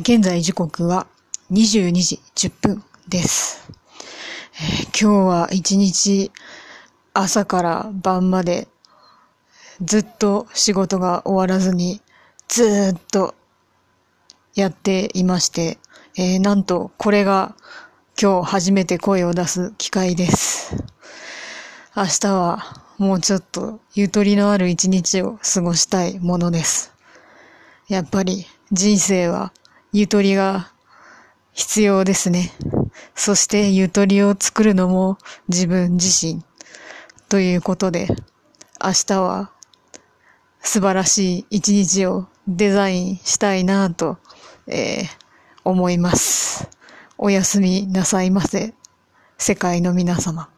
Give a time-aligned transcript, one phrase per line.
[0.00, 1.06] 現在時刻は
[1.50, 3.70] 22時10分です。
[4.54, 6.30] えー今日は一日
[7.14, 8.68] 朝から晩まで
[9.82, 12.00] ずっと仕事が終わらずに
[12.48, 13.34] ずっと
[14.54, 15.78] やっていまして、
[16.16, 17.54] えーなんとこれが
[18.20, 20.76] 今日初めて声を出す機会です。
[21.96, 26.92] 明日はもうちょっとゆとりのある一日を過ごしたいものです。
[27.88, 29.52] やっぱり人生は
[29.92, 30.72] ゆとりが
[31.52, 32.52] 必要ですね。
[33.14, 36.42] そしてゆとりを作るのも自分自身
[37.28, 38.08] ということで
[38.82, 39.50] 明日は
[40.60, 44.18] 素晴らしい一日をデザインしたいなと、
[44.66, 45.28] えー
[45.68, 46.66] 思います。
[47.18, 48.72] おやすみなさいませ。
[49.36, 50.48] 世界の皆様。